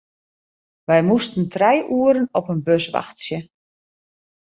Wy 0.87 0.99
moasten 1.09 1.45
trije 1.53 1.83
oeren 1.97 2.27
op 2.39 2.45
in 2.53 2.61
bus 2.67 2.85
wachtsje. 2.93 3.37